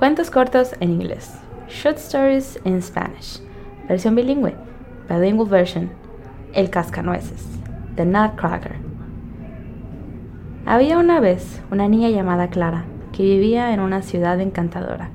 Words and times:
Cuentos 0.00 0.30
cortos 0.30 0.74
en 0.80 0.92
inglés. 0.92 1.30
Short 1.68 1.98
stories 1.98 2.58
in 2.64 2.80
Spanish. 2.80 3.42
Versión 3.86 4.14
bilingüe. 4.14 4.54
Bilingual 5.10 5.46
version. 5.46 5.90
El 6.54 6.70
cascanueces. 6.70 7.46
The 7.96 8.06
Nutcracker. 8.06 8.76
Había 10.64 10.96
una 10.96 11.20
vez 11.20 11.60
una 11.70 11.86
niña 11.86 12.08
llamada 12.08 12.48
Clara 12.48 12.86
que 13.12 13.24
vivía 13.24 13.74
en 13.74 13.80
una 13.80 14.00
ciudad 14.00 14.40
encantadora. 14.40 15.10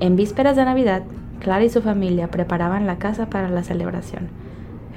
En 0.00 0.16
vísperas 0.16 0.56
de 0.56 0.64
Navidad, 0.64 1.04
Clara 1.38 1.62
y 1.62 1.70
su 1.70 1.80
familia 1.80 2.32
preparaban 2.32 2.88
la 2.88 2.98
casa 2.98 3.26
para 3.26 3.48
la 3.48 3.62
celebración. 3.62 4.28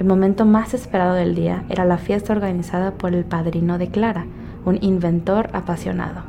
El 0.00 0.08
momento 0.08 0.44
más 0.44 0.74
esperado 0.74 1.14
del 1.14 1.36
día 1.36 1.62
era 1.68 1.84
la 1.84 1.98
fiesta 1.98 2.32
organizada 2.32 2.90
por 2.90 3.14
el 3.14 3.24
padrino 3.24 3.78
de 3.78 3.92
Clara, 3.92 4.26
un 4.64 4.76
inventor 4.80 5.50
apasionado. 5.52 6.22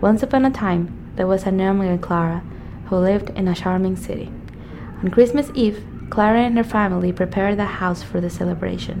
Once 0.00 0.24
upon 0.24 0.44
a 0.44 0.52
time, 0.52 0.99
there 1.20 1.26
was 1.26 1.44
a 1.46 1.52
young 1.52 1.98
Clara 1.98 2.42
who 2.86 2.96
lived 2.96 3.28
in 3.36 3.46
a 3.46 3.54
charming 3.54 3.94
city. 3.94 4.32
On 5.02 5.10
Christmas 5.10 5.50
Eve, 5.54 5.84
Clara 6.08 6.40
and 6.40 6.56
her 6.56 6.64
family 6.64 7.12
prepared 7.12 7.58
the 7.58 7.76
house 7.78 8.02
for 8.02 8.22
the 8.22 8.30
celebration. 8.30 8.96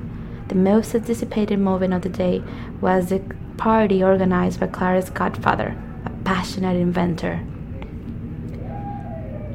The 0.48 0.54
most 0.54 0.94
anticipated 0.94 1.58
moment 1.58 1.94
of 1.94 2.02
the 2.02 2.10
day 2.10 2.42
was 2.82 3.08
the 3.08 3.22
party 3.56 4.04
organized 4.04 4.60
by 4.60 4.66
Clara's 4.66 5.08
godfather, 5.08 5.74
passionate 6.22 6.76
inventor. 6.76 7.40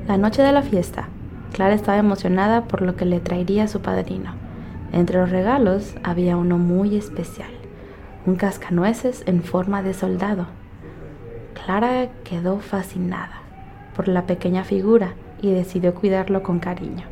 La 0.07 0.17
noche 0.17 0.41
de 0.41 0.51
la 0.51 0.63
fiesta, 0.63 1.07
Clara 1.53 1.75
estaba 1.75 1.99
emocionada 1.99 2.67
por 2.67 2.81
lo 2.81 2.93
que 2.93 3.05
le 3.05 3.19
traería 3.19 3.67
su 3.67 3.79
padrino. 3.79 4.33
Entre 4.91 5.19
los 5.19 5.29
regalos 5.29 5.93
había 6.03 6.35
uno 6.35 6.57
muy 6.57 6.95
especial, 6.95 7.51
un 8.25 8.37
cascanueces 8.37 9.21
en 9.27 9.43
forma 9.43 9.83
de 9.83 9.93
soldado. 9.93 10.47
Clara 11.55 12.09
quedó 12.23 12.59
fascinada 12.59 13.41
por 13.95 14.07
la 14.07 14.27
pequeña 14.27 14.63
figura 14.63 15.15
y 15.41 15.51
decidió 15.51 15.95
cuidarlo 15.95 16.43
con 16.43 16.59
cariño. 16.59 17.05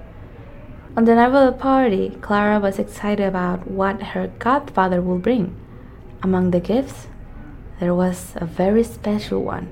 On 0.95 1.05
the 1.05 1.15
night 1.15 1.33
of 1.33 1.53
the 1.53 1.59
party, 1.59 2.11
Clara 2.21 2.59
was 2.59 2.77
excited 2.77 3.25
about 3.25 3.65
what 3.67 4.13
her 4.13 4.29
godfather 4.37 5.01
would 5.01 5.23
bring. 5.23 5.55
Among 6.21 6.51
the 6.51 6.59
gifts, 6.59 7.07
there 7.79 7.95
was 7.95 8.35
a 8.35 8.45
very 8.45 8.83
special 8.83 9.43
one 9.43 9.67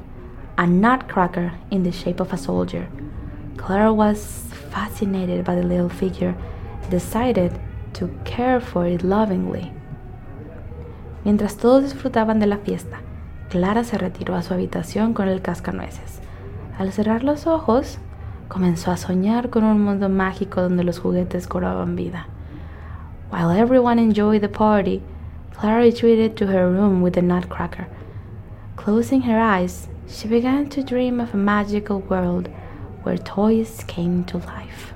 a 0.58 0.68
nutcracker 0.68 1.54
in 1.72 1.84
the 1.84 1.92
shape 1.92 2.20
of 2.20 2.34
a 2.34 2.38
soldier. 2.38 2.88
Clara 3.58 3.94
was 3.94 4.46
fascinated 4.72 5.46
by 5.46 5.56
the 5.56 5.64
little 5.64 5.90
figure 5.90 6.36
decided 6.90 7.52
to 7.94 8.08
care 8.26 8.60
for 8.60 8.86
it 8.86 9.04
lovingly. 9.04 9.72
Mientras 11.24 11.56
todos 11.58 11.84
disfrutaban 11.84 12.40
de 12.40 12.48
la 12.48 12.58
fiesta, 12.58 13.00
Clara 13.52 13.84
se 13.84 13.98
retiró 13.98 14.36
a 14.36 14.44
su 14.44 14.54
habitación 14.54 15.14
con 15.14 15.28
el 15.28 15.42
cascanueces. 15.42 16.22
Al 16.80 16.94
cerrar 16.94 17.26
los 17.26 17.48
ojos, 17.48 17.98
comenzó 18.48 18.92
a 18.92 18.98
soñar 18.98 19.50
con 19.50 19.66
un 19.66 19.84
mundo 19.84 20.08
mágico 20.08 20.62
donde 20.62 20.86
los 20.86 21.00
juguetes 21.00 21.48
cobraban 21.48 21.98
vida. 21.98 22.28
While 23.30 23.52
everyone 23.52 24.02
enjoyed 24.02 24.40
the 24.40 24.48
party, 24.48 25.02
Clara 25.60 25.82
retreated 25.82 26.38
to 26.38 26.46
her 26.46 26.72
room 26.72 27.02
with 27.02 27.12
the 27.16 27.22
nutcracker. 27.22 27.88
Closing 28.78 29.24
her 29.24 29.38
eyes, 29.38 29.90
she 30.08 30.30
began 30.30 30.70
to 30.70 30.82
dream 30.82 31.20
of 31.20 31.34
a 31.34 31.38
magical 31.38 32.00
world 32.00 32.48
where 33.04 33.18
toys 33.18 33.84
came 33.86 34.24
to 34.28 34.38
life. 34.38 34.94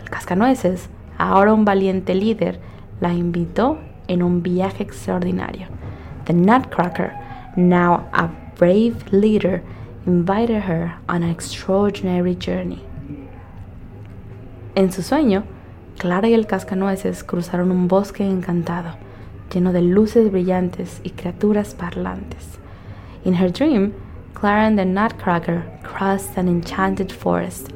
El 0.00 0.08
cascanueces, 0.08 0.88
ahora 1.18 1.52
un 1.52 1.66
valiente 1.66 2.14
líder, 2.14 2.60
la 3.02 3.12
invitó 3.12 3.76
en 4.08 4.22
un 4.22 4.42
viaje 4.42 4.82
extraordinario. 4.82 5.66
The 6.24 6.32
Nutcracker, 6.32 7.12
now 7.56 8.08
a 8.12 8.28
brave 8.56 9.12
leader, 9.12 9.62
invited 10.06 10.62
her 10.62 10.94
on 11.08 11.22
an 11.22 11.30
extraordinary 11.30 12.34
journey. 12.34 12.82
En 14.74 14.90
su 14.92 15.02
sueño, 15.02 15.44
Clara 15.98 16.28
y 16.28 16.34
el 16.34 16.46
cascanueces 16.46 17.22
cruzaron 17.22 17.70
un 17.70 17.88
bosque 17.88 18.24
encantado 18.24 18.96
lleno 19.50 19.72
de 19.72 19.82
luces 19.82 20.30
brillantes 20.30 21.00
y 21.02 21.10
criaturas 21.10 21.74
parlantes. 21.74 22.58
In 23.24 23.34
her 23.34 23.50
dream, 23.50 23.92
Clara 24.32 24.66
and 24.66 24.78
the 24.78 24.84
Nutcracker 24.84 25.64
crossed 25.82 26.38
an 26.38 26.48
enchanted 26.48 27.12
forest 27.12 27.70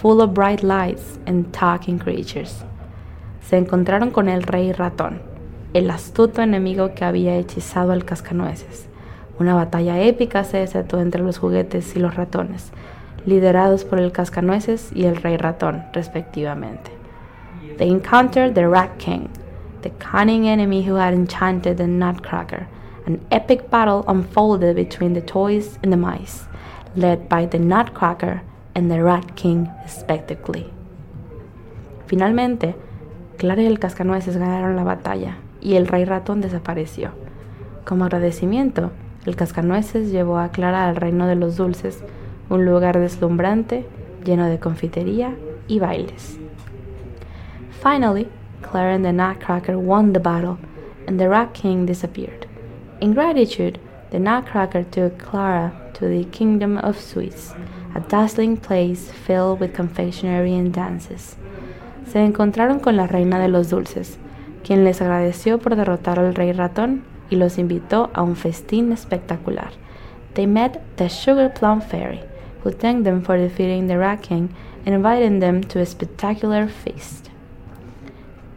full 0.00 0.20
of 0.20 0.34
bright 0.34 0.62
lights 0.62 1.18
and 1.26 1.52
talking 1.52 1.98
creatures. 1.98 2.64
Se 3.40 3.56
encontraron 3.56 4.10
con 4.12 4.28
el 4.28 4.42
rey 4.42 4.72
ratón, 4.72 5.20
el 5.74 5.90
astuto 5.90 6.42
enemigo 6.42 6.94
que 6.94 7.04
había 7.04 7.36
hechizado 7.36 7.92
al 7.92 8.04
cascanueces. 8.04 8.88
Una 9.38 9.54
batalla 9.54 10.00
épica 10.00 10.44
se 10.44 10.58
desató 10.58 11.00
entre 11.00 11.22
los 11.22 11.38
juguetes 11.38 11.94
y 11.94 11.98
los 11.98 12.14
ratones, 12.16 12.72
liderados 13.26 13.84
por 13.84 13.98
el 13.98 14.12
cascanueces 14.12 14.90
y 14.94 15.04
el 15.04 15.16
rey 15.16 15.36
ratón, 15.36 15.84
respectivamente. 15.92 16.90
They 17.76 17.90
encountered 17.90 18.54
the 18.54 18.66
Rat 18.66 18.96
King, 18.98 19.28
the 19.82 19.90
cunning 19.90 20.48
enemy 20.48 20.88
who 20.88 20.96
had 20.96 21.12
enchanted 21.12 21.76
the 21.76 21.86
Nutcracker. 21.86 22.66
An 23.06 23.20
epic 23.30 23.70
battle 23.70 24.04
unfolded 24.08 24.74
between 24.74 25.12
the 25.12 25.20
toys 25.20 25.78
and 25.82 25.92
the 25.92 25.96
mice, 25.96 26.46
led 26.96 27.28
by 27.28 27.46
the 27.46 27.58
Nutcracker 27.58 28.40
and 28.74 28.90
the 28.90 29.02
Rat 29.02 29.36
King, 29.36 29.68
respectively. 29.84 30.72
Finalmente, 32.06 32.74
Clara 33.36 33.62
y 33.62 33.66
el 33.66 33.78
Cascanueces 33.78 34.36
ganaron 34.36 34.76
la 34.76 34.84
batalla 34.84 35.36
y 35.60 35.74
el 35.74 35.86
Rey 35.86 36.04
Ratón 36.04 36.40
desapareció. 36.40 37.10
Como 37.84 38.04
agradecimiento, 38.04 38.92
el 39.26 39.36
Cascanueces 39.36 40.10
llevó 40.10 40.38
a 40.38 40.50
Clara 40.50 40.88
al 40.88 40.96
reino 40.96 41.26
de 41.26 41.34
los 41.34 41.56
dulces, 41.56 42.02
un 42.48 42.64
lugar 42.64 42.98
deslumbrante 42.98 43.84
lleno 44.24 44.46
de 44.46 44.58
confitería 44.58 45.34
y 45.68 45.78
bailes. 45.78 46.38
Finally, 47.82 48.28
Clara 48.62 48.94
and 48.94 49.04
the 49.04 49.12
Nutcracker 49.12 49.76
won 49.76 50.12
the 50.12 50.20
battle, 50.20 50.58
and 51.06 51.18
the 51.18 51.28
Rat 51.28 51.52
King 51.52 51.86
disappeared. 51.86 52.46
In 53.00 53.14
gratitude, 53.14 53.78
the 54.10 54.18
Nutcracker 54.18 54.84
took 54.84 55.18
Clara 55.18 55.72
to 55.94 56.08
the 56.08 56.24
Kingdom 56.30 56.78
of 56.78 56.98
Sweets, 56.98 57.54
a 57.94 58.00
dazzling 58.00 58.56
place 58.56 59.10
filled 59.10 59.60
with 59.60 59.74
confectionery 59.74 60.54
and 60.54 60.72
dances. 60.72 61.36
Se 62.06 62.24
encontraron 62.24 62.80
con 62.80 62.96
la 62.96 63.06
Reina 63.06 63.38
de 63.38 63.48
los 63.48 63.70
Dulces, 63.70 64.18
quien 64.62 64.84
les 64.84 65.00
agradeció 65.00 65.58
por 65.58 65.76
derrotar 65.76 66.18
al 66.18 66.34
Rey 66.34 66.52
Ratón 66.52 67.02
y 67.30 67.36
los 67.36 67.58
invitó 67.58 68.10
a 68.14 68.22
un 68.22 68.36
festín 68.36 68.92
espectacular. 68.92 69.70
They 70.34 70.46
met 70.46 70.80
the 70.96 71.08
Sugar 71.08 71.52
Plum 71.52 71.80
Fairy, 71.80 72.20
who 72.62 72.70
thanked 72.70 73.04
them 73.04 73.22
for 73.22 73.38
defeating 73.38 73.86
the 73.86 73.96
Rat 73.96 74.22
King 74.22 74.50
and 74.84 74.94
invited 74.94 75.40
them 75.40 75.62
to 75.62 75.80
a 75.80 75.86
spectacular 75.86 76.68
feast. 76.68 77.30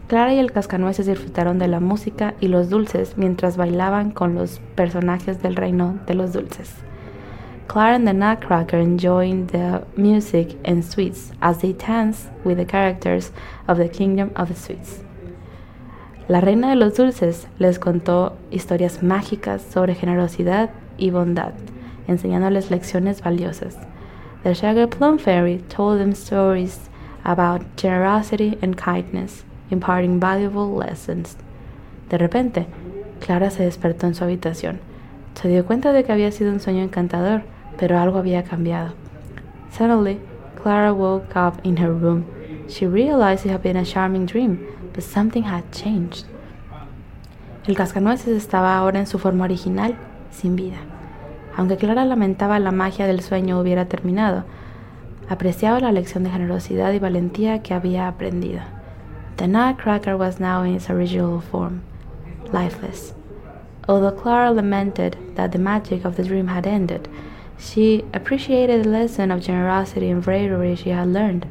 Clara 0.07 0.33
y 0.33 0.39
el 0.39 0.51
Cascanueces 0.51 1.05
disfrutaron 1.05 1.59
de 1.59 1.67
la 1.67 1.79
música 1.79 2.33
y 2.39 2.47
los 2.47 2.69
dulces 2.69 3.15
mientras 3.15 3.57
bailaban 3.57 4.09
con 4.11 4.33
los 4.33 4.59
personajes 4.75 5.41
del 5.41 5.55
reino 5.55 5.99
de 6.07 6.15
los 6.15 6.33
dulces. 6.33 6.73
Clara 7.67 7.93
and 7.93 8.07
the 8.07 8.13
Nutcracker 8.13 8.79
enjoyed 8.79 9.49
the 9.49 9.85
music 9.95 10.57
and 10.65 10.83
sweets 10.83 11.31
as 11.39 11.59
they 11.59 11.73
danced 11.73 12.27
with 12.43 12.57
the 12.57 12.65
characters 12.65 13.31
of 13.67 13.77
the 13.77 13.87
Kingdom 13.87 14.31
of 14.35 14.49
the 14.49 14.55
Sweets. 14.55 15.03
La 16.29 16.41
reina 16.41 16.69
de 16.69 16.75
los 16.75 16.95
dulces 16.95 17.47
les 17.57 17.79
contó 17.79 18.37
historias 18.51 19.01
mágicas 19.01 19.63
sobre 19.63 19.95
generosidad 19.95 20.69
y 20.95 21.09
bondad, 21.09 21.53
enseñándoles 22.07 22.69
lecciones 22.69 23.23
valiosas. 23.23 23.79
The 24.43 24.53
Sugar 24.53 24.87
Plum 24.87 25.17
Fairy 25.17 25.57
told 25.75 25.97
them 25.97 26.11
stories 26.11 26.81
about 27.23 27.63
generosity 27.77 28.59
and 28.61 28.75
kindness 28.75 29.43
imparting 29.71 30.19
valuable 30.19 30.69
lessons. 30.77 31.35
De 32.11 32.19
repente, 32.19 32.67
Clara 33.25 33.49
se 33.49 33.63
despertó 33.63 34.05
en 34.05 34.13
su 34.13 34.23
habitación. 34.23 34.79
Se 35.33 35.47
dio 35.47 35.65
cuenta 35.65 35.93
de 35.93 36.03
que 36.03 36.11
había 36.11 36.31
sido 36.31 36.51
un 36.51 36.59
sueño 36.59 36.83
encantador, 36.83 37.41
pero 37.79 37.97
algo 37.97 38.19
había 38.19 38.43
cambiado. 38.43 38.93
Suddenly, 39.71 40.19
Clara 40.61 40.93
woke 40.93 41.35
up 41.35 41.59
in 41.63 41.77
her 41.77 41.91
room. 41.91 42.25
She 42.69 42.85
realized 42.85 43.45
it 43.45 43.49
had 43.49 43.63
been 43.63 43.77
a 43.77 43.83
charming 43.83 44.27
dream, 44.27 44.59
but 44.93 45.03
something 45.03 45.43
had 45.43 45.71
changed. 45.71 46.25
El 47.67 47.75
cascanueces 47.75 48.37
estaba 48.37 48.77
ahora 48.77 48.99
en 48.99 49.07
su 49.07 49.17
forma 49.17 49.45
original 49.45 49.95
sin 50.31 50.55
vida. 50.55 50.77
Aunque 51.57 51.77
Clara 51.77 52.05
lamentaba 52.05 52.59
la 52.59 52.71
magia 52.71 53.07
del 53.07 53.21
sueño 53.21 53.59
hubiera 53.59 53.85
terminado, 53.85 54.45
apreciaba 55.29 55.79
la 55.79 55.91
lección 55.91 56.23
de 56.23 56.29
generosidad 56.29 56.93
y 56.93 56.99
valentía 56.99 57.61
que 57.63 57.73
había 57.73 58.07
aprendido. 58.07 58.61
The 59.37 59.47
Nutcracker 59.47 60.15
was 60.15 60.39
now 60.39 60.63
in 60.63 60.75
its 60.75 60.89
original 60.89 61.41
form, 61.41 61.81
lifeless. 62.53 63.13
Although 63.87 64.15
Clara 64.15 64.51
lamented 64.51 65.17
that 65.35 65.51
the 65.51 65.59
magic 65.59 66.05
of 66.05 66.15
the 66.17 66.23
dream 66.23 66.47
had 66.47 66.67
ended, 66.67 67.09
she 67.57 68.05
appreciated 68.13 68.83
the 68.83 68.89
lesson 68.89 69.31
of 69.31 69.41
generosity 69.41 70.11
and 70.11 70.23
bravery 70.23 70.75
she 70.75 70.91
had 70.91 71.07
learned. 71.07 71.47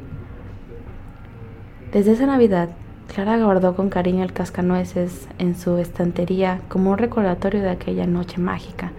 Desde 1.91 2.11
esa 2.11 2.27
Navidad, 2.27 2.69
Clara 3.11 3.43
guardó 3.43 3.75
con 3.75 3.89
cariño 3.89 4.23
el 4.23 4.31
cascanueces 4.31 5.27
en 5.39 5.55
su 5.55 5.75
estantería 5.79 6.61
como 6.69 6.91
un 6.91 6.99
recordatorio 6.99 7.63
de 7.63 7.71
aquella 7.71 8.05
noche 8.05 8.39
mágica. 8.39 8.91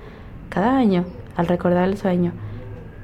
Cada 0.48 0.76
año, 0.76 1.04
al 1.37 1.46
recordar 1.46 1.88
el 1.88 1.96
sueño, 1.96 2.32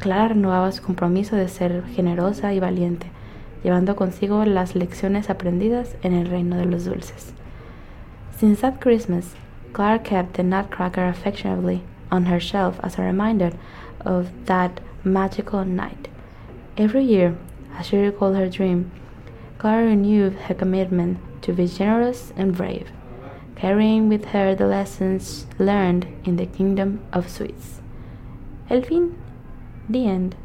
Clara 0.00 0.26
renovaba 0.26 0.72
su 0.72 0.82
compromiso 0.82 1.36
de 1.36 1.46
ser 1.46 1.84
generosa 1.94 2.52
y 2.52 2.58
valiente, 2.58 3.06
llevando 3.62 3.94
consigo 3.94 4.44
las 4.44 4.74
lecciones 4.74 5.30
aprendidas 5.30 5.94
en 6.02 6.14
el 6.14 6.26
reino 6.26 6.56
de 6.56 6.64
los 6.64 6.84
dulces. 6.84 7.32
Since 8.36 8.62
that 8.62 8.80
Christmas, 8.80 9.36
Clara 9.72 10.00
kept 10.00 10.32
the 10.32 10.42
nutcracker 10.42 11.06
affectionately 11.06 11.82
on 12.10 12.26
her 12.26 12.40
shelf 12.40 12.80
as 12.82 12.98
a 12.98 13.02
reminder 13.02 13.52
of 14.04 14.26
that 14.46 14.80
magical 15.04 15.64
night. 15.64 16.08
Every 16.76 17.04
year, 17.04 17.36
as 17.78 17.86
she 17.86 17.98
recalled 17.98 18.34
her 18.34 18.48
dream, 18.48 18.90
Clara 19.58 19.86
renewed 19.86 20.34
her 20.34 20.54
commitment 20.54 21.18
to 21.42 21.52
be 21.52 21.66
generous 21.66 22.32
and 22.36 22.56
brave, 22.56 22.90
carrying 23.54 24.08
with 24.08 24.26
her 24.26 24.54
the 24.54 24.66
lessons 24.66 25.46
learned 25.58 26.06
in 26.24 26.36
the 26.36 26.46
kingdom 26.46 27.00
of 27.12 27.28
sweets. 27.28 27.80
El 28.68 28.82
fin 28.82 29.16
The 29.88 30.06
end. 30.06 30.36